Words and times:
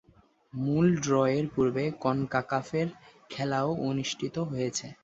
মূল 0.53 0.87
ড্রয়ের 1.03 1.45
পূর্বে 1.53 1.83
কনকাকাফের 2.03 2.87
খেলা-ও 3.29 3.71
অনুষ্ঠিত 3.89 4.35
হয়েছে। 4.49 4.87